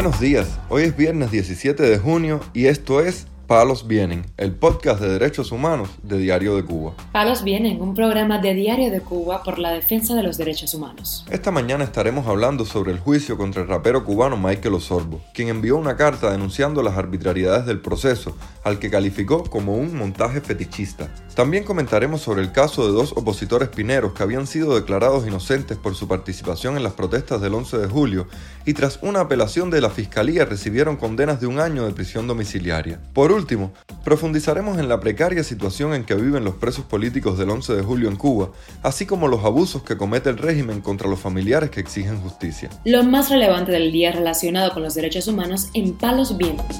Buenos 0.00 0.20
días, 0.20 0.60
hoy 0.68 0.84
es 0.84 0.96
viernes 0.96 1.32
17 1.32 1.82
de 1.82 1.98
junio 1.98 2.38
y 2.54 2.66
esto 2.66 3.00
es 3.00 3.26
Palos 3.48 3.86
Vienen, 3.86 4.26
el 4.36 4.52
podcast 4.52 5.00
de 5.00 5.08
derechos 5.08 5.52
humanos 5.52 5.88
de 6.02 6.18
Diario 6.18 6.54
de 6.54 6.66
Cuba. 6.66 6.92
Palos 7.12 7.42
Vienen, 7.42 7.80
un 7.80 7.94
programa 7.94 8.36
de 8.40 8.52
Diario 8.52 8.90
de 8.90 9.00
Cuba 9.00 9.42
por 9.42 9.58
la 9.58 9.72
defensa 9.72 10.14
de 10.14 10.22
los 10.22 10.36
derechos 10.36 10.74
humanos. 10.74 11.24
Esta 11.30 11.50
mañana 11.50 11.82
estaremos 11.82 12.26
hablando 12.26 12.66
sobre 12.66 12.92
el 12.92 12.98
juicio 12.98 13.38
contra 13.38 13.62
el 13.62 13.68
rapero 13.68 14.04
cubano 14.04 14.36
Michael 14.36 14.74
Osorbo, 14.74 15.22
quien 15.32 15.48
envió 15.48 15.78
una 15.78 15.96
carta 15.96 16.30
denunciando 16.30 16.82
las 16.82 16.98
arbitrariedades 16.98 17.64
del 17.64 17.80
proceso, 17.80 18.36
al 18.64 18.78
que 18.78 18.90
calificó 18.90 19.44
como 19.44 19.76
un 19.76 19.96
montaje 19.96 20.42
fetichista. 20.42 21.08
También 21.34 21.64
comentaremos 21.64 22.20
sobre 22.20 22.42
el 22.42 22.52
caso 22.52 22.86
de 22.86 22.92
dos 22.92 23.12
opositores 23.16 23.70
pineros 23.70 24.12
que 24.12 24.24
habían 24.24 24.46
sido 24.46 24.74
declarados 24.74 25.26
inocentes 25.26 25.78
por 25.78 25.94
su 25.94 26.06
participación 26.06 26.76
en 26.76 26.82
las 26.82 26.92
protestas 26.92 27.40
del 27.40 27.54
11 27.54 27.78
de 27.78 27.86
julio 27.86 28.26
y 28.66 28.74
tras 28.74 28.98
una 29.00 29.20
apelación 29.20 29.70
de 29.70 29.80
la 29.80 29.88
Fiscalía 29.88 30.44
recibieron 30.44 30.96
condenas 30.96 31.40
de 31.40 31.46
un 31.46 31.60
año 31.60 31.86
de 31.86 31.92
prisión 31.92 32.26
domiciliaria. 32.26 33.00
Por 33.14 33.37
último, 33.38 33.72
profundizaremos 34.04 34.78
en 34.78 34.88
la 34.88 35.00
precaria 35.00 35.42
situación 35.42 35.94
en 35.94 36.04
que 36.04 36.14
viven 36.14 36.44
los 36.44 36.56
presos 36.56 36.84
políticos 36.84 37.38
del 37.38 37.50
11 37.50 37.74
de 37.76 37.82
julio 37.82 38.08
en 38.08 38.16
Cuba, 38.16 38.50
así 38.82 39.06
como 39.06 39.28
los 39.28 39.44
abusos 39.44 39.82
que 39.82 39.96
comete 39.96 40.28
el 40.30 40.38
régimen 40.38 40.80
contra 40.80 41.08
los 41.08 41.20
familiares 41.20 41.70
que 41.70 41.80
exigen 41.80 42.20
justicia. 42.20 42.68
Lo 42.84 43.02
más 43.04 43.30
relevante 43.30 43.72
del 43.72 43.92
día 43.92 44.12
relacionado 44.12 44.72
con 44.72 44.82
los 44.82 44.94
derechos 44.94 45.28
humanos 45.28 45.68
en 45.74 45.94
Palos 45.94 46.36
Vientos. 46.36 46.76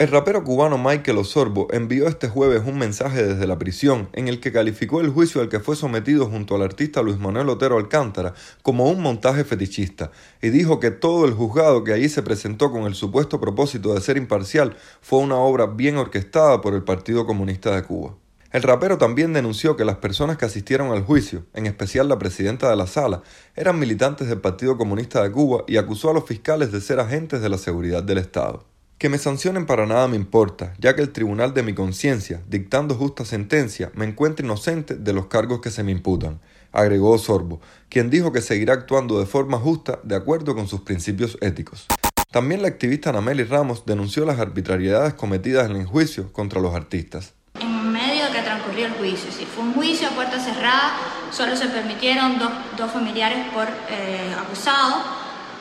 El 0.00 0.08
rapero 0.08 0.42
cubano 0.42 0.78
Michael 0.78 1.18
Osorbo 1.18 1.68
envió 1.72 2.08
este 2.08 2.26
jueves 2.26 2.62
un 2.64 2.78
mensaje 2.78 3.22
desde 3.22 3.46
la 3.46 3.58
prisión 3.58 4.08
en 4.14 4.28
el 4.28 4.40
que 4.40 4.50
calificó 4.50 5.02
el 5.02 5.10
juicio 5.10 5.42
al 5.42 5.50
que 5.50 5.60
fue 5.60 5.76
sometido 5.76 6.24
junto 6.24 6.54
al 6.54 6.62
artista 6.62 7.02
Luis 7.02 7.18
Manuel 7.18 7.50
Otero 7.50 7.76
Alcántara 7.76 8.32
como 8.62 8.90
un 8.90 9.02
montaje 9.02 9.44
fetichista 9.44 10.10
y 10.40 10.48
dijo 10.48 10.80
que 10.80 10.90
todo 10.90 11.26
el 11.26 11.34
juzgado 11.34 11.84
que 11.84 11.92
allí 11.92 12.08
se 12.08 12.22
presentó 12.22 12.72
con 12.72 12.84
el 12.84 12.94
supuesto 12.94 13.42
propósito 13.42 13.92
de 13.92 14.00
ser 14.00 14.16
imparcial 14.16 14.74
fue 15.02 15.18
una 15.18 15.36
obra 15.36 15.66
bien 15.66 15.98
orquestada 15.98 16.62
por 16.62 16.72
el 16.72 16.82
Partido 16.82 17.26
Comunista 17.26 17.76
de 17.76 17.82
Cuba. 17.82 18.14
El 18.52 18.62
rapero 18.62 18.96
también 18.96 19.34
denunció 19.34 19.76
que 19.76 19.84
las 19.84 19.96
personas 19.96 20.38
que 20.38 20.46
asistieron 20.46 20.92
al 20.92 21.04
juicio, 21.04 21.44
en 21.52 21.66
especial 21.66 22.08
la 22.08 22.18
presidenta 22.18 22.70
de 22.70 22.76
la 22.76 22.86
sala, 22.86 23.22
eran 23.54 23.78
militantes 23.78 24.28
del 24.28 24.40
Partido 24.40 24.78
Comunista 24.78 25.22
de 25.22 25.30
Cuba 25.30 25.64
y 25.68 25.76
acusó 25.76 26.08
a 26.08 26.14
los 26.14 26.24
fiscales 26.24 26.72
de 26.72 26.80
ser 26.80 27.00
agentes 27.00 27.42
de 27.42 27.50
la 27.50 27.58
seguridad 27.58 28.02
del 28.02 28.16
Estado. 28.16 28.69
Que 29.00 29.08
me 29.08 29.16
sancionen 29.16 29.64
para 29.64 29.86
nada 29.86 30.08
me 30.08 30.16
importa, 30.16 30.74
ya 30.78 30.94
que 30.94 31.00
el 31.00 31.10
tribunal 31.10 31.54
de 31.54 31.62
mi 31.62 31.72
conciencia, 31.72 32.42
dictando 32.46 32.94
justa 32.94 33.24
sentencia, 33.24 33.90
me 33.94 34.04
encuentra 34.04 34.44
inocente 34.44 34.94
de 34.94 35.14
los 35.14 35.24
cargos 35.24 35.62
que 35.62 35.70
se 35.70 35.82
me 35.82 35.90
imputan, 35.90 36.38
agregó 36.70 37.16
Sorbo, 37.16 37.62
quien 37.88 38.10
dijo 38.10 38.30
que 38.30 38.42
seguirá 38.42 38.74
actuando 38.74 39.18
de 39.18 39.24
forma 39.24 39.56
justa 39.56 40.00
de 40.02 40.16
acuerdo 40.16 40.54
con 40.54 40.68
sus 40.68 40.82
principios 40.82 41.38
éticos. 41.40 41.86
También 42.30 42.60
la 42.60 42.68
activista 42.68 43.10
Nameli 43.10 43.44
Ramos 43.44 43.86
denunció 43.86 44.26
las 44.26 44.38
arbitrariedades 44.38 45.14
cometidas 45.14 45.70
en 45.70 45.76
el 45.76 45.86
juicio 45.86 46.30
contra 46.34 46.60
los 46.60 46.74
artistas. 46.74 47.32
En 47.58 47.90
medio 47.90 48.26
de 48.26 48.32
que 48.32 48.42
transcurrió 48.42 48.84
el 48.84 48.92
juicio, 48.92 49.32
si 49.32 49.46
fue 49.46 49.64
un 49.64 49.72
juicio 49.72 50.08
a 50.08 50.10
puerta 50.10 50.38
cerrada, 50.38 50.92
solo 51.30 51.56
se 51.56 51.68
permitieron 51.68 52.38
dos, 52.38 52.90
familiares 52.92 53.46
por 53.54 53.66
eh, 53.88 54.34
acusado 54.38 55.19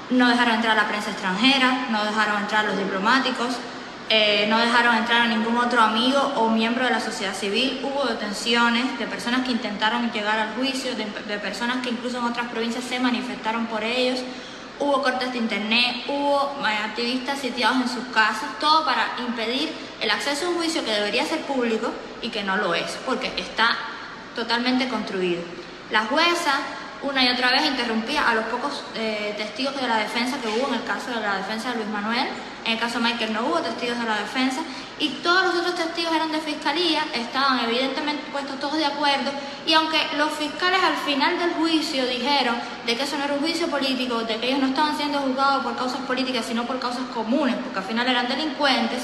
no 0.09 0.27
dejaron 0.27 0.55
entrar 0.55 0.77
a 0.77 0.83
la 0.83 0.87
prensa 0.87 1.11
extranjera, 1.11 1.87
no 1.89 2.03
dejaron 2.03 2.41
entrar 2.41 2.65
a 2.65 2.69
los 2.69 2.77
diplomáticos, 2.77 3.57
eh, 4.11 4.47
no 4.49 4.57
dejaron 4.57 4.95
entrar 4.95 5.21
a 5.21 5.27
ningún 5.27 5.55
otro 5.57 5.81
amigo 5.81 6.19
o 6.35 6.49
miembro 6.49 6.83
de 6.85 6.91
la 6.91 6.99
sociedad 6.99 7.35
civil. 7.35 7.79
Hubo 7.83 8.05
detenciones 8.05 8.97
de 8.97 9.05
personas 9.05 9.45
que 9.45 9.51
intentaron 9.51 10.11
llegar 10.11 10.39
al 10.39 10.55
juicio, 10.55 10.95
de, 10.95 11.05
personas 11.37 11.77
que 11.83 11.91
incluso 11.91 12.17
en 12.17 12.23
otras 12.23 12.47
provincias 12.47 12.83
se 12.83 12.99
manifestaron 12.99 13.67
por 13.67 13.83
ellos. 13.83 14.19
Hubo 14.79 15.03
cortes 15.03 15.31
de 15.31 15.37
internet, 15.37 16.05
hubo 16.07 16.55
eh, 16.65 16.73
activistas 16.85 17.37
sitiados 17.37 17.77
en 17.81 17.89
sus 17.89 18.05
casas, 18.05 18.57
todo 18.59 18.85
para 18.85 19.15
impedir 19.19 19.71
el 20.01 20.09
acceso 20.09 20.47
a 20.47 20.49
un 20.49 20.55
juicio 20.55 20.83
que 20.83 20.91
debería 20.91 21.25
ser 21.25 21.41
público 21.41 21.91
y 22.21 22.29
que 22.29 22.43
no 22.43 22.57
lo 22.57 22.73
es, 22.73 22.97
porque 23.05 23.31
está 23.37 23.77
totalmente 24.35 24.87
construido. 24.87 25.43
La 25.91 26.05
jueza 26.05 26.53
una 27.01 27.23
y 27.23 27.29
otra 27.29 27.51
vez 27.51 27.65
interrumpía 27.65 28.29
a 28.29 28.35
los 28.35 28.45
pocos 28.45 28.83
eh, 28.95 29.33
testigos 29.37 29.75
de 29.79 29.87
la 29.87 29.97
defensa 29.97 30.37
que 30.41 30.47
hubo 30.49 30.67
en 30.67 30.75
el 30.75 30.83
caso 30.83 31.11
de 31.11 31.21
la 31.21 31.37
defensa 31.37 31.69
de 31.69 31.75
Luis 31.77 31.87
Manuel. 31.87 32.27
En 32.65 32.73
el 32.73 32.79
caso 32.79 32.99
de 32.99 33.05
Michael 33.05 33.33
no 33.33 33.45
hubo 33.45 33.59
testigos 33.59 33.97
de 33.97 34.05
la 34.05 34.17
defensa 34.17 34.61
y 34.99 35.09
todos 35.23 35.45
los 35.45 35.55
otros 35.55 35.75
testigos 35.75 36.13
eran 36.13 36.31
de 36.31 36.39
fiscalía, 36.39 37.05
estaban 37.13 37.63
evidentemente 37.63 38.21
puestos 38.33 38.59
todos 38.59 38.77
de 38.77 38.85
acuerdo 38.85 39.31
y 39.65 39.73
aunque 39.73 39.97
los 40.17 40.29
fiscales 40.31 40.81
al 40.83 40.97
final 40.97 41.39
del 41.39 41.51
juicio 41.53 42.05
dijeron 42.05 42.55
de 42.85 42.97
que 42.97 43.03
eso 43.03 43.17
no 43.17 43.23
era 43.23 43.33
un 43.33 43.39
juicio 43.39 43.67
político, 43.67 44.19
de 44.23 44.35
que 44.37 44.47
ellos 44.47 44.59
no 44.59 44.67
estaban 44.67 44.97
siendo 44.97 45.19
juzgados 45.19 45.63
por 45.63 45.77
causas 45.77 46.01
políticas 46.01 46.45
sino 46.45 46.65
por 46.65 46.79
causas 46.79 47.03
comunes, 47.13 47.55
porque 47.63 47.79
al 47.79 47.85
final 47.85 48.07
eran 48.07 48.27
delincuentes, 48.27 49.03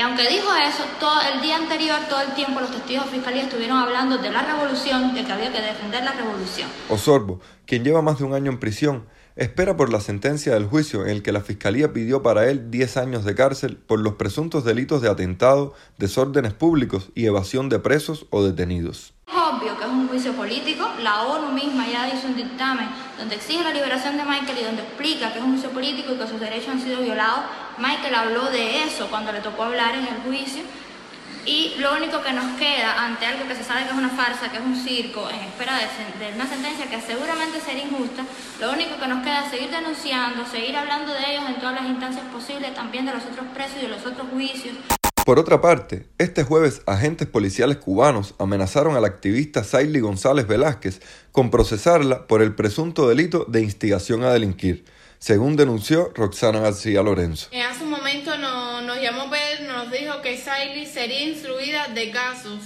aunque 0.00 0.28
dijo 0.28 0.48
eso, 0.54 0.84
todo 1.00 1.20
el 1.32 1.40
día 1.40 1.56
anterior, 1.56 1.98
todo 2.08 2.20
el 2.20 2.32
tiempo, 2.34 2.60
los 2.60 2.70
testigos 2.70 3.06
de 3.06 3.12
fiscalía 3.12 3.42
estuvieron 3.42 3.78
hablando 3.78 4.18
de 4.18 4.30
la 4.30 4.42
revolución, 4.42 5.14
de 5.14 5.24
que 5.24 5.32
había 5.32 5.52
que 5.52 5.60
defender 5.60 6.04
la 6.04 6.12
revolución. 6.12 6.68
Osorbo, 6.88 7.40
quien 7.66 7.84
lleva 7.84 8.02
más 8.02 8.18
de 8.18 8.24
un 8.24 8.34
año 8.34 8.50
en 8.50 8.60
prisión, 8.60 9.06
espera 9.36 9.76
por 9.76 9.92
la 9.92 10.00
sentencia 10.00 10.54
del 10.54 10.66
juicio 10.66 11.04
en 11.04 11.10
el 11.10 11.22
que 11.22 11.32
la 11.32 11.40
fiscalía 11.40 11.92
pidió 11.92 12.22
para 12.22 12.48
él 12.48 12.70
10 12.70 12.96
años 12.96 13.24
de 13.24 13.34
cárcel 13.34 13.76
por 13.76 14.00
los 14.00 14.14
presuntos 14.14 14.64
delitos 14.64 15.02
de 15.02 15.08
atentado, 15.08 15.74
desórdenes 15.96 16.54
públicos 16.54 17.10
y 17.14 17.26
evasión 17.26 17.68
de 17.68 17.78
presos 17.78 18.26
o 18.30 18.44
detenidos 18.44 19.14
obvio 19.48 19.76
que 19.76 19.84
es 19.84 19.90
un 19.90 20.08
juicio 20.08 20.32
político. 20.32 20.88
La 21.02 21.22
ONU 21.22 21.52
misma 21.52 21.86
ya 21.86 22.08
hizo 22.08 22.26
un 22.26 22.36
dictamen 22.36 22.88
donde 23.18 23.36
exige 23.36 23.62
la 23.62 23.72
liberación 23.72 24.16
de 24.16 24.24
Michael 24.24 24.58
y 24.60 24.64
donde 24.64 24.82
explica 24.82 25.32
que 25.32 25.38
es 25.38 25.44
un 25.44 25.52
juicio 25.52 25.70
político 25.70 26.12
y 26.12 26.16
que 26.16 26.26
sus 26.26 26.40
derechos 26.40 26.68
han 26.68 26.80
sido 26.80 27.00
violados. 27.00 27.44
Michael 27.78 28.14
habló 28.14 28.50
de 28.50 28.84
eso 28.84 29.08
cuando 29.08 29.32
le 29.32 29.40
tocó 29.40 29.64
hablar 29.64 29.94
en 29.94 30.06
el 30.06 30.20
juicio. 30.22 30.62
Y 31.46 31.76
lo 31.78 31.96
único 31.96 32.20
que 32.20 32.32
nos 32.32 32.58
queda 32.58 33.04
ante 33.06 33.24
algo 33.24 33.48
que 33.48 33.54
se 33.54 33.64
sabe 33.64 33.84
que 33.84 33.90
es 33.90 33.96
una 33.96 34.10
farsa, 34.10 34.50
que 34.50 34.58
es 34.58 34.62
un 34.62 34.76
circo, 34.76 35.30
en 35.30 35.40
espera 35.48 35.78
de, 35.78 36.34
una 36.34 36.46
sentencia 36.46 36.90
que 36.90 37.00
seguramente 37.00 37.58
será 37.60 37.78
injusta, 37.78 38.24
lo 38.60 38.72
único 38.72 38.98
que 39.00 39.08
nos 39.08 39.24
queda 39.24 39.44
es 39.44 39.50
seguir 39.50 39.70
denunciando, 39.70 40.44
seguir 40.44 40.76
hablando 40.76 41.14
de 41.14 41.20
ellos 41.30 41.44
en 41.48 41.54
todas 41.56 41.76
las 41.76 41.86
instancias 41.88 42.26
posibles, 42.26 42.74
también 42.74 43.06
de 43.06 43.14
los 43.14 43.24
otros 43.24 43.46
presos 43.54 43.78
y 43.78 43.82
de 43.82 43.88
los 43.88 44.04
otros 44.04 44.26
juicios. 44.30 44.76
Por 45.24 45.38
otra 45.38 45.60
parte, 45.60 46.06
este 46.18 46.42
jueves 46.42 46.82
agentes 46.86 47.26
policiales 47.26 47.78
cubanos 47.78 48.34
amenazaron 48.38 48.96
a 48.96 49.00
la 49.00 49.08
activista 49.08 49.64
Saily 49.64 50.00
González 50.00 50.46
Velázquez 50.46 51.00
con 51.32 51.50
procesarla 51.50 52.26
por 52.26 52.42
el 52.42 52.54
presunto 52.54 53.08
delito 53.08 53.46
de 53.48 53.62
instigación 53.62 54.22
a 54.22 54.32
delinquir, 54.32 54.84
según 55.18 55.56
denunció 55.56 56.12
Roxana 56.14 56.60
García 56.60 57.02
Lorenzo. 57.02 57.48
En 57.50 57.62
hace 57.62 57.84
un 57.84 57.90
momento 57.90 58.36
nos 58.38 59.00
llamó 59.00 59.30
Pedro, 59.30 59.72
nos 59.72 59.90
dijo 59.90 60.20
que 60.22 60.36
Saily 60.36 60.86
sería 60.86 61.22
instruida 61.22 61.88
de 61.88 62.10
casos, 62.10 62.60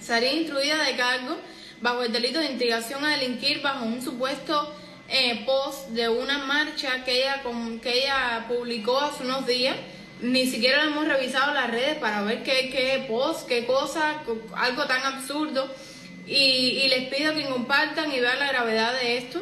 sería 0.00 0.32
instruida 0.32 0.82
de 0.84 0.96
cargo 0.96 1.36
bajo 1.80 2.02
el 2.02 2.12
delito 2.12 2.38
de 2.40 2.46
instigación 2.46 3.04
a 3.04 3.16
delinquir 3.16 3.62
bajo 3.62 3.84
un 3.84 4.02
supuesto 4.02 4.74
eh, 5.08 5.44
post 5.46 5.88
de 5.90 6.08
una 6.08 6.38
marcha 6.38 7.04
que 7.04 7.22
ella, 7.22 7.42
que 7.82 8.04
ella 8.04 8.46
publicó 8.48 9.00
hace 9.00 9.22
unos 9.22 9.46
días 9.46 9.76
ni 10.20 10.46
siquiera 10.46 10.84
hemos 10.84 11.06
revisado 11.06 11.54
las 11.54 11.70
redes 11.70 11.96
para 11.98 12.22
ver 12.22 12.42
qué, 12.42 12.70
qué 12.70 13.04
post, 13.08 13.46
qué 13.46 13.66
cosa, 13.66 14.22
algo 14.56 14.84
tan 14.86 15.02
absurdo. 15.02 15.72
Y, 16.26 16.86
les 16.88 17.08
pido 17.08 17.34
que 17.34 17.46
compartan 17.46 18.12
y 18.12 18.20
vean 18.20 18.38
la 18.38 18.48
gravedad 18.48 18.92
de 19.00 19.18
esto. 19.18 19.40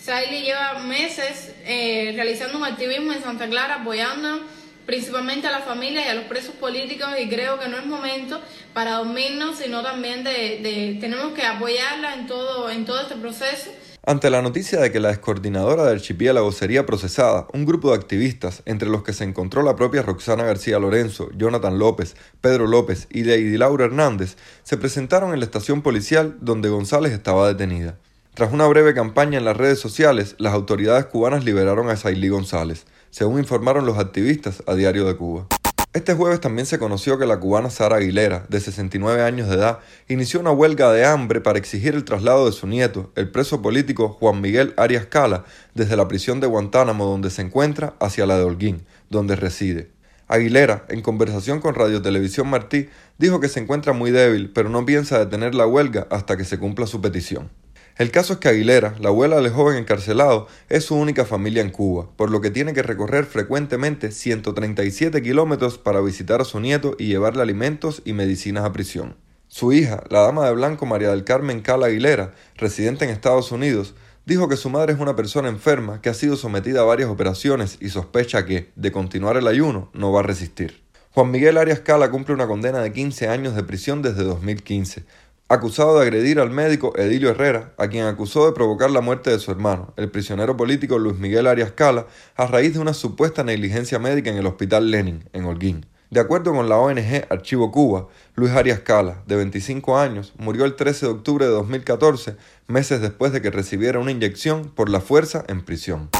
Saily 0.00 0.42
lleva 0.42 0.78
meses 0.80 1.52
eh, 1.64 2.12
realizando 2.14 2.58
un 2.58 2.64
activismo 2.64 3.12
en 3.12 3.22
Santa 3.22 3.48
Clara 3.48 3.76
apoyando 3.76 4.40
principalmente 4.86 5.46
a 5.46 5.50
la 5.50 5.60
familia 5.60 6.06
y 6.06 6.08
a 6.08 6.14
los 6.14 6.24
presos 6.24 6.54
políticos 6.54 7.08
y 7.20 7.28
creo 7.28 7.58
que 7.58 7.68
no 7.68 7.76
es 7.76 7.84
momento 7.84 8.40
para 8.72 8.92
dormirnos, 8.94 9.58
sino 9.58 9.82
también 9.82 10.24
de, 10.24 10.60
de 10.62 10.96
tenemos 10.98 11.34
que 11.34 11.44
apoyarla 11.44 12.14
en 12.14 12.26
todo, 12.26 12.70
en 12.70 12.86
todo 12.86 13.02
este 13.02 13.16
proceso. 13.16 13.70
Ante 14.06 14.30
la 14.30 14.40
noticia 14.40 14.80
de 14.80 14.90
que 14.90 15.00
la 15.00 15.10
excoordinadora 15.10 15.84
del 15.84 15.96
archipiélago 15.96 16.50
sería 16.52 16.86
procesada, 16.86 17.46
un 17.52 17.66
grupo 17.66 17.90
de 17.90 17.96
activistas, 17.96 18.62
entre 18.64 18.88
los 18.88 19.02
que 19.02 19.12
se 19.12 19.24
encontró 19.24 19.62
la 19.62 19.76
propia 19.76 20.00
Roxana 20.00 20.44
García 20.44 20.78
Lorenzo, 20.78 21.28
Jonathan 21.36 21.78
López, 21.78 22.16
Pedro 22.40 22.66
López 22.66 23.08
y 23.10 23.24
Lady 23.24 23.58
Laura 23.58 23.84
Hernández, 23.84 24.36
se 24.62 24.78
presentaron 24.78 25.34
en 25.34 25.40
la 25.40 25.44
estación 25.44 25.82
policial 25.82 26.38
donde 26.40 26.70
González 26.70 27.12
estaba 27.12 27.48
detenida. 27.48 27.98
Tras 28.38 28.52
una 28.52 28.68
breve 28.68 28.94
campaña 28.94 29.36
en 29.36 29.44
las 29.44 29.56
redes 29.56 29.80
sociales, 29.80 30.36
las 30.38 30.54
autoridades 30.54 31.06
cubanas 31.06 31.44
liberaron 31.44 31.90
a 31.90 31.96
Sailí 31.96 32.28
González, 32.28 32.86
según 33.10 33.40
informaron 33.40 33.84
los 33.84 33.98
activistas 33.98 34.62
a 34.68 34.76
Diario 34.76 35.06
de 35.06 35.16
Cuba. 35.16 35.48
Este 35.92 36.14
jueves 36.14 36.40
también 36.40 36.64
se 36.64 36.78
conoció 36.78 37.18
que 37.18 37.26
la 37.26 37.40
cubana 37.40 37.68
Sara 37.68 37.96
Aguilera, 37.96 38.46
de 38.48 38.60
69 38.60 39.22
años 39.24 39.48
de 39.48 39.56
edad, 39.56 39.80
inició 40.06 40.38
una 40.38 40.52
huelga 40.52 40.92
de 40.92 41.04
hambre 41.04 41.40
para 41.40 41.58
exigir 41.58 41.96
el 41.96 42.04
traslado 42.04 42.46
de 42.46 42.52
su 42.52 42.68
nieto, 42.68 43.10
el 43.16 43.28
preso 43.28 43.60
político 43.60 44.10
Juan 44.10 44.40
Miguel 44.40 44.72
Arias 44.76 45.06
Cala, 45.06 45.44
desde 45.74 45.96
la 45.96 46.06
prisión 46.06 46.38
de 46.38 46.46
Guantánamo 46.46 47.06
donde 47.06 47.30
se 47.30 47.42
encuentra 47.42 47.94
hacia 47.98 48.24
la 48.24 48.38
de 48.38 48.44
Holguín, 48.44 48.86
donde 49.10 49.34
reside. 49.34 49.90
Aguilera, 50.28 50.84
en 50.90 51.02
conversación 51.02 51.58
con 51.58 51.74
Radio 51.74 52.02
Televisión 52.02 52.48
Martí, 52.48 52.88
dijo 53.18 53.40
que 53.40 53.48
se 53.48 53.58
encuentra 53.58 53.94
muy 53.94 54.12
débil, 54.12 54.52
pero 54.54 54.68
no 54.68 54.86
piensa 54.86 55.18
detener 55.18 55.56
la 55.56 55.66
huelga 55.66 56.06
hasta 56.08 56.36
que 56.36 56.44
se 56.44 56.60
cumpla 56.60 56.86
su 56.86 57.00
petición. 57.00 57.50
El 57.98 58.12
caso 58.12 58.34
es 58.34 58.38
que 58.38 58.48
Aguilera, 58.48 58.94
la 59.00 59.08
abuela 59.08 59.40
del 59.40 59.50
joven 59.50 59.76
encarcelado, 59.76 60.46
es 60.68 60.84
su 60.84 60.94
única 60.94 61.24
familia 61.24 61.62
en 61.62 61.70
Cuba, 61.70 62.08
por 62.14 62.30
lo 62.30 62.40
que 62.40 62.52
tiene 62.52 62.72
que 62.72 62.84
recorrer 62.84 63.24
frecuentemente 63.24 64.12
137 64.12 65.20
kilómetros 65.20 65.78
para 65.78 66.00
visitar 66.00 66.40
a 66.40 66.44
su 66.44 66.60
nieto 66.60 66.94
y 66.96 67.08
llevarle 67.08 67.42
alimentos 67.42 68.02
y 68.04 68.12
medicinas 68.12 68.64
a 68.64 68.72
prisión. 68.72 69.16
Su 69.48 69.72
hija, 69.72 70.04
la 70.10 70.20
dama 70.20 70.46
de 70.46 70.54
blanco 70.54 70.86
María 70.86 71.10
del 71.10 71.24
Carmen 71.24 71.60
Cala 71.60 71.86
Aguilera, 71.86 72.34
residente 72.54 73.04
en 73.04 73.10
Estados 73.10 73.50
Unidos, 73.50 73.96
dijo 74.26 74.48
que 74.48 74.56
su 74.56 74.70
madre 74.70 74.92
es 74.92 75.00
una 75.00 75.16
persona 75.16 75.48
enferma 75.48 76.00
que 76.00 76.08
ha 76.08 76.14
sido 76.14 76.36
sometida 76.36 76.82
a 76.82 76.84
varias 76.84 77.10
operaciones 77.10 77.78
y 77.80 77.88
sospecha 77.88 78.46
que, 78.46 78.70
de 78.76 78.92
continuar 78.92 79.36
el 79.36 79.48
ayuno, 79.48 79.90
no 79.92 80.12
va 80.12 80.20
a 80.20 80.22
resistir. 80.22 80.84
Juan 81.18 81.32
Miguel 81.32 81.56
Arias 81.56 81.80
Cala 81.80 82.12
cumple 82.12 82.34
una 82.34 82.46
condena 82.46 82.78
de 82.78 82.92
15 82.92 83.26
años 83.26 83.56
de 83.56 83.64
prisión 83.64 84.02
desde 84.02 84.22
2015, 84.22 85.04
acusado 85.48 85.96
de 85.96 86.02
agredir 86.02 86.40
al 86.40 86.50
médico 86.50 86.92
Edilio 86.96 87.30
Herrera, 87.30 87.72
a 87.78 87.88
quien 87.88 88.04
acusó 88.04 88.46
de 88.46 88.52
provocar 88.52 88.90
la 88.90 89.00
muerte 89.00 89.30
de 89.30 89.38
su 89.38 89.50
hermano, 89.50 89.94
el 89.96 90.10
prisionero 90.10 90.58
político 90.58 90.98
Luis 90.98 91.18
Miguel 91.18 91.46
Arias 91.46 91.72
Cala, 91.72 92.06
a 92.36 92.46
raíz 92.46 92.74
de 92.74 92.80
una 92.80 92.92
supuesta 92.92 93.42
negligencia 93.42 93.98
médica 93.98 94.30
en 94.30 94.36
el 94.36 94.46
Hospital 94.46 94.90
Lenin, 94.90 95.24
en 95.32 95.46
Holguín. 95.46 95.86
De 96.10 96.20
acuerdo 96.20 96.52
con 96.52 96.68
la 96.68 96.76
ONG 96.76 97.26
Archivo 97.30 97.70
Cuba, 97.70 98.08
Luis 98.34 98.52
Arias 98.52 98.80
Cala, 98.80 99.22
de 99.26 99.36
25 99.36 99.98
años, 99.98 100.34
murió 100.38 100.66
el 100.66 100.76
13 100.76 101.06
de 101.06 101.12
octubre 101.12 101.46
de 101.46 101.52
2014, 101.52 102.36
meses 102.66 103.00
después 103.00 103.32
de 103.32 103.40
que 103.40 103.50
recibiera 103.50 103.98
una 103.98 104.10
inyección 104.10 104.70
por 104.74 104.90
la 104.90 105.00
fuerza 105.00 105.44
en 105.48 105.62
prisión. 105.62 106.10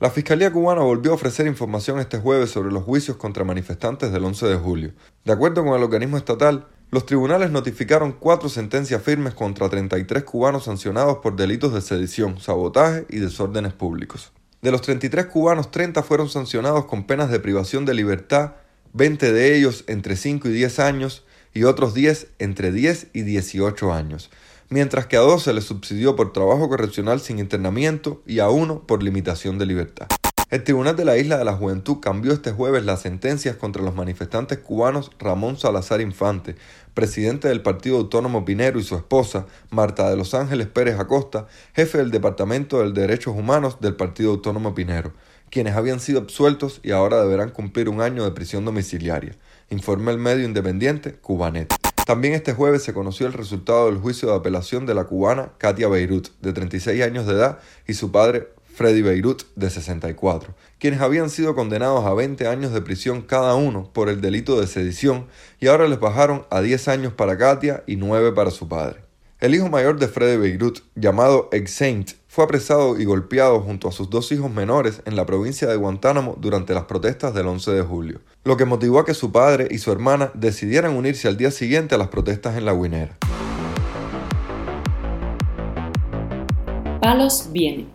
La 0.00 0.10
Fiscalía 0.10 0.52
cubana 0.52 0.82
volvió 0.82 1.10
a 1.10 1.14
ofrecer 1.16 1.46
información 1.46 1.98
este 1.98 2.18
jueves 2.18 2.50
sobre 2.50 2.70
los 2.70 2.84
juicios 2.84 3.16
contra 3.16 3.42
manifestantes 3.42 4.12
del 4.12 4.24
11 4.24 4.46
de 4.46 4.56
julio. 4.56 4.92
De 5.24 5.32
acuerdo 5.32 5.64
con 5.64 5.74
el 5.74 5.82
organismo 5.82 6.16
estatal, 6.16 6.68
los 6.90 7.04
tribunales 7.04 7.50
notificaron 7.50 8.12
cuatro 8.12 8.48
sentencias 8.48 9.02
firmes 9.02 9.34
contra 9.34 9.68
33 9.68 10.24
cubanos 10.24 10.64
sancionados 10.64 11.18
por 11.18 11.36
delitos 11.36 11.74
de 11.74 11.82
sedición, 11.82 12.40
sabotaje 12.40 13.04
y 13.10 13.18
desórdenes 13.18 13.74
públicos. 13.74 14.32
De 14.62 14.70
los 14.70 14.80
33 14.80 15.26
cubanos, 15.26 15.70
30 15.70 16.02
fueron 16.02 16.30
sancionados 16.30 16.86
con 16.86 17.06
penas 17.06 17.30
de 17.30 17.40
privación 17.40 17.84
de 17.84 17.92
libertad, 17.92 18.54
20 18.94 19.32
de 19.32 19.56
ellos 19.56 19.84
entre 19.86 20.16
5 20.16 20.48
y 20.48 20.52
10 20.52 20.78
años 20.78 21.26
y 21.52 21.64
otros 21.64 21.92
10 21.92 22.28
entre 22.38 22.72
10 22.72 23.08
y 23.12 23.20
18 23.20 23.92
años, 23.92 24.30
mientras 24.70 25.06
que 25.06 25.18
a 25.18 25.20
dos 25.20 25.42
se 25.42 25.52
les 25.52 25.64
subsidió 25.64 26.16
por 26.16 26.32
trabajo 26.32 26.70
correccional 26.70 27.20
sin 27.20 27.38
internamiento 27.38 28.22
y 28.26 28.38
a 28.38 28.48
uno 28.48 28.86
por 28.86 29.02
limitación 29.02 29.58
de 29.58 29.66
libertad. 29.66 30.08
El 30.50 30.64
Tribunal 30.64 30.96
de 30.96 31.04
la 31.04 31.18
Isla 31.18 31.36
de 31.36 31.44
la 31.44 31.52
Juventud 31.52 31.98
cambió 32.00 32.32
este 32.32 32.52
jueves 32.52 32.82
las 32.82 33.02
sentencias 33.02 33.56
contra 33.56 33.82
los 33.82 33.94
manifestantes 33.94 34.56
cubanos 34.56 35.10
Ramón 35.18 35.58
Salazar 35.58 36.00
Infante, 36.00 36.56
presidente 36.94 37.48
del 37.48 37.60
Partido 37.60 37.98
Autónomo 37.98 38.46
Pinero 38.46 38.80
y 38.80 38.82
su 38.82 38.96
esposa, 38.96 39.44
Marta 39.68 40.08
de 40.08 40.16
los 40.16 40.32
Ángeles 40.32 40.68
Pérez 40.68 40.98
Acosta, 40.98 41.48
jefe 41.74 41.98
del 41.98 42.10
Departamento 42.10 42.78
de 42.78 42.98
Derechos 42.98 43.36
Humanos 43.36 43.76
del 43.82 43.94
Partido 43.94 44.30
Autónomo 44.30 44.74
Pinero, 44.74 45.12
quienes 45.50 45.76
habían 45.76 46.00
sido 46.00 46.20
absueltos 46.20 46.80
y 46.82 46.92
ahora 46.92 47.20
deberán 47.20 47.50
cumplir 47.50 47.90
un 47.90 48.00
año 48.00 48.24
de 48.24 48.30
prisión 48.30 48.64
domiciliaria, 48.64 49.36
informa 49.68 50.12
el 50.12 50.18
medio 50.18 50.46
independiente 50.46 51.12
Cubanet. 51.16 51.74
También 52.06 52.32
este 52.32 52.54
jueves 52.54 52.82
se 52.82 52.94
conoció 52.94 53.26
el 53.26 53.34
resultado 53.34 53.84
del 53.84 53.98
juicio 53.98 54.30
de 54.30 54.36
apelación 54.36 54.86
de 54.86 54.94
la 54.94 55.04
cubana 55.04 55.52
Katia 55.58 55.88
Beirut, 55.88 56.28
de 56.40 56.54
36 56.54 57.02
años 57.02 57.26
de 57.26 57.34
edad, 57.34 57.58
y 57.86 57.92
su 57.92 58.10
padre 58.10 58.48
Freddy 58.78 59.02
Beirut, 59.02 59.42
de 59.56 59.70
64, 59.70 60.54
quienes 60.78 61.00
habían 61.00 61.30
sido 61.30 61.56
condenados 61.56 62.04
a 62.04 62.14
20 62.14 62.46
años 62.46 62.72
de 62.72 62.80
prisión 62.80 63.22
cada 63.22 63.56
uno 63.56 63.90
por 63.92 64.08
el 64.08 64.20
delito 64.20 64.60
de 64.60 64.68
sedición 64.68 65.26
y 65.58 65.66
ahora 65.66 65.88
les 65.88 65.98
bajaron 65.98 66.46
a 66.48 66.60
10 66.60 66.86
años 66.86 67.12
para 67.12 67.36
Katia 67.36 67.82
y 67.88 67.96
9 67.96 68.30
para 68.34 68.52
su 68.52 68.68
padre. 68.68 69.00
El 69.40 69.56
hijo 69.56 69.68
mayor 69.68 69.98
de 69.98 70.06
Freddy 70.06 70.36
Beirut, 70.36 70.78
llamado 70.94 71.48
Exaint, 71.50 72.12
fue 72.28 72.44
apresado 72.44 73.00
y 73.00 73.04
golpeado 73.04 73.58
junto 73.62 73.88
a 73.88 73.92
sus 73.92 74.10
dos 74.10 74.30
hijos 74.30 74.48
menores 74.48 75.02
en 75.06 75.16
la 75.16 75.26
provincia 75.26 75.66
de 75.66 75.74
Guantánamo 75.74 76.36
durante 76.38 76.72
las 76.72 76.84
protestas 76.84 77.34
del 77.34 77.48
11 77.48 77.72
de 77.72 77.82
julio, 77.82 78.20
lo 78.44 78.56
que 78.56 78.64
motivó 78.64 79.00
a 79.00 79.04
que 79.04 79.14
su 79.14 79.32
padre 79.32 79.66
y 79.72 79.78
su 79.78 79.90
hermana 79.90 80.30
decidieran 80.34 80.94
unirse 80.94 81.26
al 81.26 81.36
día 81.36 81.50
siguiente 81.50 81.96
a 81.96 81.98
las 81.98 82.08
protestas 82.08 82.56
en 82.56 82.64
la 82.64 82.74
Guinera. 82.74 83.18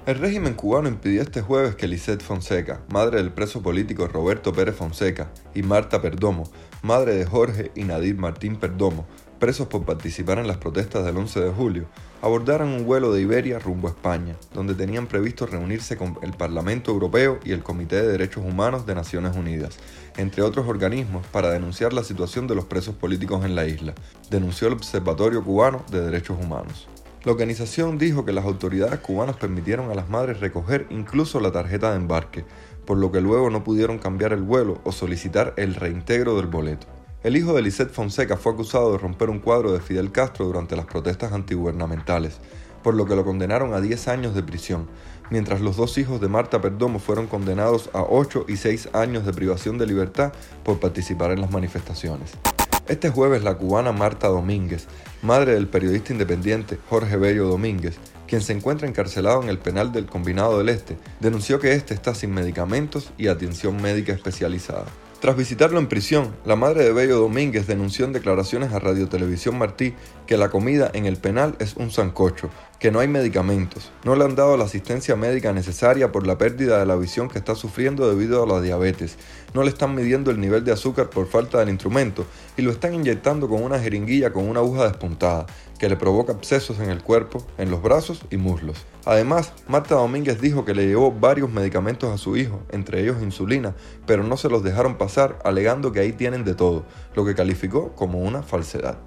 El 0.08 0.16
régimen 0.16 0.56
cubano 0.56 0.90
impidió 0.90 1.22
este 1.22 1.44
jueves 1.44 1.76
que 1.76 1.88
Lisette 1.88 2.24
Fonseca, 2.24 2.82
madre 2.90 3.18
del 3.18 3.32
preso 3.32 3.62
político 3.62 4.08
Roberto 4.08 4.54
Pérez 4.54 4.76
Fonseca, 4.76 5.32
y 5.54 5.62
Marta 5.62 6.02
Perdomo, 6.02 6.50
madre 6.82 7.14
de 7.14 7.24
Jorge 7.24 7.72
y 7.76 7.84
Nadir 7.84 8.16
Martín 8.16 8.56
Perdomo, 8.56 9.06
presos 9.38 9.68
por 9.68 9.86
participar 9.86 10.40
en 10.40 10.48
las 10.48 10.58
protestas 10.58 11.06
del 11.06 11.16
11 11.16 11.42
de 11.42 11.52
julio, 11.52 11.86
abordaran 12.24 12.70
un 12.70 12.86
vuelo 12.86 13.14
de 13.14 13.22
Iberia 13.22 13.60
rumbo 13.60 13.88
a 13.88 13.92
España, 13.92 14.36
donde 14.52 14.74
tenían 14.74 15.06
previsto 15.06 15.46
reunirse 15.46 15.96
con 15.96 16.18
el 16.24 16.32
Parlamento 16.32 16.92
Europeo 16.92 17.40
y 17.46 17.52
el 17.52 17.62
Comité 17.62 17.98
de 17.98 18.14
Derechos 18.14 18.44
Humanos 18.44 18.88
de 18.88 18.96
Naciones 18.96 19.38
Unidas, 19.38 19.78
entre 20.18 20.42
otros 20.42 20.68
organismos, 20.68 21.24
para 21.28 21.52
denunciar 21.52 21.94
la 21.94 22.04
situación 22.04 22.48
de 22.48 22.56
los 22.56 22.66
presos 22.66 22.96
políticos 22.96 23.46
en 23.46 23.54
la 23.54 23.68
isla, 23.68 23.94
denunció 24.32 24.70
el 24.70 24.74
Observatorio 24.74 25.44
Cubano 25.44 25.86
de 25.92 26.02
Derechos 26.02 26.40
Humanos. 26.42 26.88
La 27.24 27.32
organización 27.32 27.98
dijo 27.98 28.26
que 28.26 28.34
las 28.34 28.44
autoridades 28.44 29.00
cubanas 29.00 29.38
permitieron 29.38 29.90
a 29.90 29.96
las 29.96 30.10
madres 30.10 30.42
recoger 30.42 30.88
incluso 30.90 31.40
la 31.40 31.54
tarjeta 31.54 31.92
de 31.92 31.96
embarque, 31.96 32.44
por 32.86 32.98
lo 32.98 33.14
que 33.14 33.22
luego 33.22 33.50
no 33.50 33.64
pudieron 33.64 33.98
cambiar 33.98 34.34
el 34.34 34.42
vuelo 34.42 34.82
o 34.84 34.92
solicitar 34.92 35.54
el 35.56 35.76
reintegro 35.76 36.36
del 36.36 36.48
boleto. 36.48 36.86
El 37.24 37.38
hijo 37.38 37.54
de 37.54 37.62
Lisette 37.62 37.94
Fonseca 37.94 38.36
fue 38.36 38.52
acusado 38.52 38.92
de 38.92 38.98
romper 38.98 39.30
un 39.30 39.40
cuadro 39.40 39.72
de 39.72 39.80
Fidel 39.80 40.12
Castro 40.12 40.46
durante 40.46 40.76
las 40.76 40.86
protestas 40.86 41.32
antigubernamentales, 41.32 42.40
por 42.84 42.94
lo 42.94 43.06
que 43.06 43.16
lo 43.16 43.24
condenaron 43.24 43.74
a 43.74 43.80
10 43.80 44.10
años 44.10 44.36
de 44.36 44.44
prisión, 44.44 44.90
mientras 45.30 45.62
los 45.62 45.78
dos 45.78 45.98
hijos 45.98 46.20
de 46.20 46.28
Marta 46.28 46.60
Perdomo 46.60 47.00
fueron 47.00 47.28
condenados 47.28 47.90
a 47.94 48.04
8 48.04 48.48
y 48.50 48.58
6 48.58 48.90
años 48.92 49.26
de 49.26 49.32
privación 49.32 49.78
de 49.78 49.88
libertad 49.88 50.34
por 50.66 50.82
participar 50.82 51.32
en 51.32 51.40
las 51.40 51.52
manifestaciones. 51.52 52.34
Este 52.86 53.10
jueves 53.10 53.44
la 53.44 53.56
cubana 53.56 53.94
Marta 53.94 54.28
Domínguez, 54.28 54.88
madre 55.22 55.54
del 55.54 55.68
periodista 55.68 56.12
independiente 56.12 56.78
Jorge 56.90 57.16
Bello 57.16 57.48
Domínguez, 57.48 57.96
quien 58.28 58.42
se 58.42 58.52
encuentra 58.52 58.90
encarcelado 58.90 59.42
en 59.42 59.48
el 59.48 59.58
penal 59.58 59.94
del 59.94 60.06
Combinado 60.06 60.58
del 60.58 60.68
Este, 60.68 60.98
denunció 61.22 61.62
que 61.62 61.72
este 61.76 61.94
está 61.94 62.14
sin 62.14 62.34
medicamentos 62.34 63.14
y 63.18 63.28
atención 63.28 63.82
médica 63.82 64.12
especializada. 64.12 64.88
Tras 65.24 65.38
visitarlo 65.38 65.80
en 65.80 65.88
prisión, 65.88 66.36
la 66.44 66.58
madre 66.58 66.84
de 66.84 66.92
Bello 66.92 67.18
Domínguez 67.18 67.66
denunció 67.66 68.04
en 68.04 68.12
declaraciones 68.12 68.74
a 68.74 68.80
Radio 68.80 69.08
Televisión 69.08 69.58
Martí 69.58 69.94
que 70.28 70.36
la 70.36 70.50
comida 70.50 70.92
en 70.94 71.06
el 71.06 71.16
penal 71.16 71.56
es 71.60 71.78
un 71.78 71.92
sancocho, 71.92 72.50
que 72.78 72.92
no 72.92 73.00
hay 73.00 73.08
medicamentos, 73.08 73.94
no 74.04 74.18
le 74.18 74.26
han 74.26 74.36
dado 74.36 74.58
la 74.58 74.66
asistencia 74.66 75.16
médica 75.16 75.54
necesaria 75.54 76.12
por 76.12 76.28
la 76.28 76.38
pérdida 76.38 76.78
de 76.78 76.86
la 76.86 76.98
visión 76.98 77.30
que 77.30 77.38
está 77.38 77.56
sufriendo 77.56 78.10
debido 78.10 78.44
a 78.44 78.46
la 78.46 78.60
diabetes, 78.60 79.18
no 79.54 79.64
le 79.64 79.70
están 79.70 79.96
midiendo 79.96 80.30
el 80.30 80.42
nivel 80.42 80.66
de 80.66 80.74
azúcar 80.74 81.10
por 81.10 81.26
falta 81.30 81.60
del 81.60 81.70
instrumento 81.70 82.26
y 82.58 82.62
lo 82.62 82.72
están 82.72 82.94
inyectando 82.94 83.48
con 83.48 83.64
una 83.64 83.80
jeringuilla 83.80 84.34
con 84.34 84.50
una 84.50 84.60
aguja 84.60 84.84
despuntada, 84.84 85.46
que 85.84 85.90
le 85.90 85.98
provoca 85.98 86.32
abscesos 86.32 86.80
en 86.80 86.90
el 86.90 87.04
cuerpo, 87.04 87.46
en 87.58 87.70
los 87.70 87.82
brazos 87.82 88.22
y 88.32 88.38
muslos. 88.38 88.86
Además, 89.04 89.52
Marta 89.68 89.96
Domínguez 89.96 90.40
dijo 90.40 90.64
que 90.64 90.74
le 90.74 90.88
llevó 90.88 91.12
varios 91.12 91.52
medicamentos 91.52 92.10
a 92.10 92.18
su 92.18 92.38
hijo, 92.38 92.62
entre 92.72 93.02
ellos 93.02 93.22
insulina, 93.22 93.76
pero 94.06 94.24
no 94.24 94.38
se 94.38 94.48
los 94.48 94.64
dejaron 94.64 94.98
pasar 94.98 95.40
alegando 95.44 95.92
que 95.92 96.00
ahí 96.00 96.14
tienen 96.14 96.46
de 96.46 96.56
todo, 96.56 96.86
lo 97.16 97.26
que 97.26 97.36
calificó 97.36 97.92
como 97.96 98.20
una 98.20 98.44
falsedad. 98.44 98.98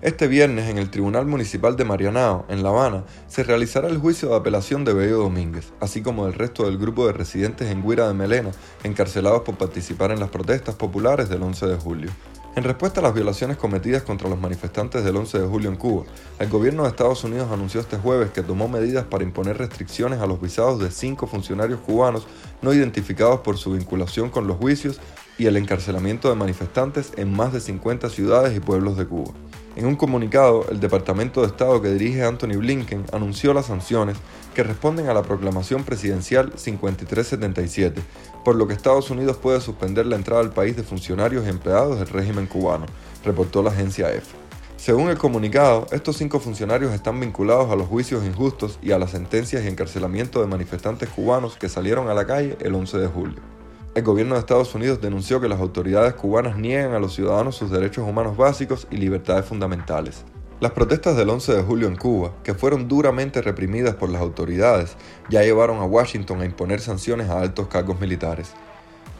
Este 0.00 0.26
viernes, 0.26 0.70
en 0.70 0.78
el 0.78 0.88
Tribunal 0.88 1.26
Municipal 1.26 1.76
de 1.76 1.84
Marianao, 1.84 2.46
en 2.48 2.62
La 2.62 2.70
Habana, 2.70 3.04
se 3.26 3.44
realizará 3.44 3.88
el 3.88 3.98
juicio 3.98 4.30
de 4.30 4.36
apelación 4.36 4.86
de 4.86 4.94
Bello 4.94 5.18
Domínguez, 5.18 5.74
así 5.80 6.00
como 6.00 6.24
del 6.24 6.32
resto 6.32 6.64
del 6.64 6.78
grupo 6.78 7.06
de 7.06 7.12
residentes 7.12 7.70
en 7.70 7.86
Guira 7.86 8.08
de 8.08 8.14
Melena, 8.14 8.52
encarcelados 8.82 9.42
por 9.42 9.58
participar 9.58 10.10
en 10.10 10.20
las 10.20 10.30
protestas 10.30 10.74
populares 10.74 11.28
del 11.28 11.42
11 11.42 11.66
de 11.66 11.76
julio. 11.76 12.10
En 12.56 12.62
respuesta 12.62 13.00
a 13.00 13.02
las 13.02 13.14
violaciones 13.14 13.56
cometidas 13.56 14.04
contra 14.04 14.28
los 14.28 14.38
manifestantes 14.38 15.02
del 15.02 15.16
11 15.16 15.40
de 15.40 15.46
julio 15.48 15.70
en 15.70 15.74
Cuba, 15.74 16.04
el 16.38 16.48
gobierno 16.48 16.84
de 16.84 16.90
Estados 16.90 17.24
Unidos 17.24 17.50
anunció 17.50 17.80
este 17.80 17.96
jueves 17.96 18.30
que 18.30 18.42
tomó 18.42 18.68
medidas 18.68 19.04
para 19.06 19.24
imponer 19.24 19.58
restricciones 19.58 20.20
a 20.20 20.26
los 20.28 20.40
visados 20.40 20.78
de 20.78 20.92
cinco 20.92 21.26
funcionarios 21.26 21.80
cubanos 21.80 22.28
no 22.62 22.72
identificados 22.72 23.40
por 23.40 23.58
su 23.58 23.72
vinculación 23.72 24.30
con 24.30 24.46
los 24.46 24.56
juicios 24.58 25.00
y 25.38 25.46
el 25.46 25.56
encarcelamiento 25.56 26.28
de 26.28 26.34
manifestantes 26.34 27.12
en 27.16 27.32
más 27.32 27.52
de 27.52 27.60
50 27.60 28.08
ciudades 28.10 28.56
y 28.56 28.60
pueblos 28.60 28.96
de 28.96 29.06
Cuba. 29.06 29.32
En 29.76 29.86
un 29.86 29.96
comunicado, 29.96 30.66
el 30.70 30.78
Departamento 30.78 31.40
de 31.40 31.48
Estado 31.48 31.82
que 31.82 31.90
dirige 31.90 32.22
Anthony 32.22 32.56
Blinken 32.58 33.06
anunció 33.12 33.52
las 33.52 33.66
sanciones 33.66 34.16
que 34.54 34.62
responden 34.62 35.08
a 35.08 35.14
la 35.14 35.22
proclamación 35.22 35.82
presidencial 35.82 36.52
5377, 36.54 38.00
por 38.44 38.54
lo 38.54 38.68
que 38.68 38.74
Estados 38.74 39.10
Unidos 39.10 39.36
puede 39.36 39.60
suspender 39.60 40.06
la 40.06 40.14
entrada 40.14 40.42
al 40.42 40.52
país 40.52 40.76
de 40.76 40.84
funcionarios 40.84 41.44
y 41.44 41.48
empleados 41.50 41.98
del 41.98 42.08
régimen 42.08 42.46
cubano, 42.46 42.86
reportó 43.24 43.64
la 43.64 43.70
agencia 43.70 44.12
EFE. 44.12 44.36
Según 44.76 45.08
el 45.08 45.18
comunicado, 45.18 45.86
estos 45.90 46.18
cinco 46.18 46.38
funcionarios 46.38 46.92
están 46.92 47.18
vinculados 47.18 47.70
a 47.70 47.76
los 47.76 47.88
juicios 47.88 48.24
injustos 48.24 48.78
y 48.80 48.92
a 48.92 48.98
las 48.98 49.10
sentencias 49.10 49.64
y 49.64 49.68
encarcelamiento 49.68 50.40
de 50.40 50.46
manifestantes 50.46 51.08
cubanos 51.08 51.56
que 51.56 51.68
salieron 51.68 52.08
a 52.08 52.14
la 52.14 52.26
calle 52.26 52.56
el 52.60 52.74
11 52.74 52.98
de 52.98 53.06
julio. 53.08 53.53
El 53.94 54.02
gobierno 54.02 54.34
de 54.34 54.40
Estados 54.40 54.74
Unidos 54.74 55.00
denunció 55.00 55.40
que 55.40 55.46
las 55.46 55.60
autoridades 55.60 56.14
cubanas 56.14 56.56
niegan 56.58 56.94
a 56.94 56.98
los 56.98 57.14
ciudadanos 57.14 57.54
sus 57.54 57.70
derechos 57.70 58.04
humanos 58.08 58.36
básicos 58.36 58.88
y 58.90 58.96
libertades 58.96 59.44
fundamentales. 59.44 60.24
Las 60.58 60.72
protestas 60.72 61.16
del 61.16 61.30
11 61.30 61.54
de 61.54 61.62
julio 61.62 61.86
en 61.86 61.94
Cuba, 61.94 62.32
que 62.42 62.54
fueron 62.54 62.88
duramente 62.88 63.40
reprimidas 63.40 63.94
por 63.94 64.10
las 64.10 64.20
autoridades, 64.20 64.96
ya 65.30 65.42
llevaron 65.42 65.78
a 65.78 65.84
Washington 65.84 66.40
a 66.40 66.44
imponer 66.44 66.80
sanciones 66.80 67.30
a 67.30 67.40
altos 67.40 67.68
cargos 67.68 68.00
militares. 68.00 68.50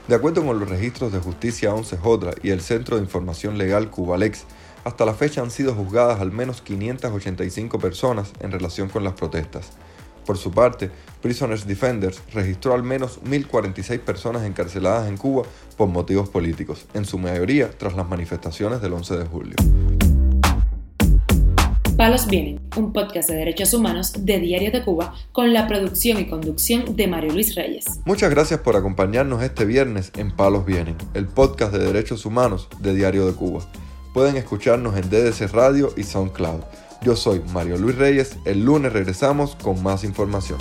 De 0.09 0.17
acuerdo 0.17 0.45
con 0.45 0.59
los 0.59 0.69
registros 0.69 1.13
de 1.13 1.21
Justicia 1.21 1.73
11J 1.73 2.41
y 2.43 2.51
el 2.51 2.61
Centro 2.61 2.97
de 2.97 3.05
Información 3.05 3.57
Legal 3.57 3.93
Cubalex, 3.93 4.43
hasta 4.83 5.05
la 5.07 5.15
fecha 5.15 5.41
han 5.41 5.53
sido 5.53 5.73
juzgadas 5.73 6.21
al 6.21 6.33
menos 6.33 6.63
585 6.63 7.79
personas 7.79 8.33
en 8.41 8.51
relación 8.51 8.89
con 8.89 9.05
las 9.05 9.13
protestas. 9.13 9.71
Por 10.25 10.39
su 10.39 10.51
parte, 10.51 10.91
Prisoners 11.23 11.67
Defenders 11.67 12.23
registró 12.33 12.75
al 12.75 12.83
menos 12.83 13.21
1.046 13.23 14.01
personas 14.01 14.45
encarceladas 14.45 15.09
en 15.09 15.17
Cuba 15.17 15.45
por 15.77 15.89
motivos 15.89 16.29
políticos, 16.29 16.87
en 16.95 17.05
su 17.05 17.19
mayoría 17.19 17.71
tras 17.71 17.95
las 17.95 18.09
manifestaciones 18.09 18.81
del 18.81 18.93
11 18.93 19.17
de 19.17 19.25
julio. 19.27 19.57
Palos 21.97 22.27
Vienen, 22.27 22.61
un 22.77 22.93
podcast 22.93 23.31
de 23.31 23.37
derechos 23.37 23.73
humanos 23.73 24.13
de 24.19 24.41
Diario 24.41 24.73
de 24.73 24.83
Cuba 24.83 25.15
con 25.31 25.53
la 25.53 25.69
producción 25.69 26.19
y 26.19 26.27
conducción 26.27 26.97
de 26.97 27.07
Mario 27.07 27.33
Luis 27.33 27.55
Reyes. 27.55 27.85
Muchas 28.05 28.31
gracias 28.31 28.61
por 28.61 28.75
acompañarnos 28.75 29.43
este 29.45 29.65
viernes 29.65 30.11
en 30.17 30.33
Palos 30.33 30.67
Vienen, 30.67 30.97
el 31.15 31.27
podcast 31.27 31.73
de 31.73 31.79
derechos 31.79 32.27
humanos 32.27 32.69
de 32.81 32.95
Diario 32.95 33.27
de 33.27 33.35
Cuba. 33.35 33.61
Pueden 34.13 34.37
escucharnos 34.37 34.97
en 34.97 35.09
DDC 35.09 35.53
Radio 35.53 35.93
y 35.97 36.03
SoundCloud. 36.03 36.63
Yo 37.05 37.15
soy 37.17 37.43
Mario 37.53 37.77
Luis 37.77 37.97
Reyes, 37.97 38.39
el 38.47 38.65
lunes 38.65 38.91
regresamos 38.91 39.57
con 39.57 39.83
más 39.83 40.05
información. 40.05 40.57